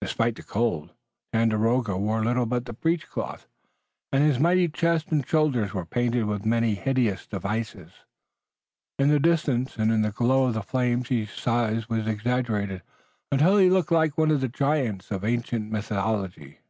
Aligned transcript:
Despite 0.00 0.36
the 0.36 0.42
cold, 0.42 0.94
Tandakora 1.34 1.98
wore 2.00 2.24
little 2.24 2.46
but 2.46 2.64
the 2.64 2.72
breechcloth, 2.72 3.46
and 4.10 4.24
his 4.24 4.38
mighty 4.38 4.66
chest 4.66 5.12
and 5.12 5.28
shoulders 5.28 5.74
were 5.74 5.84
painted 5.84 6.24
with 6.24 6.46
many 6.46 6.74
hideous 6.74 7.26
devices. 7.26 7.90
In 8.98 9.10
the 9.10 9.20
distance 9.20 9.76
and 9.76 9.92
in 9.92 10.00
the 10.00 10.10
glow 10.10 10.44
of 10.46 10.54
the 10.54 10.62
flames 10.62 11.10
his 11.10 11.30
size 11.32 11.86
was 11.86 12.06
exaggerated 12.06 12.80
until 13.30 13.58
he 13.58 13.68
looked 13.68 13.92
like 13.92 14.16
one 14.16 14.30
of 14.30 14.40
the 14.40 14.48
giants 14.48 15.10
of 15.10 15.22
ancient 15.22 15.70
mythology. 15.70 16.60